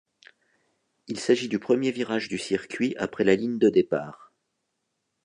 [1.07, 4.33] Il s'agit du premier virage du circuit après la ligne de départ.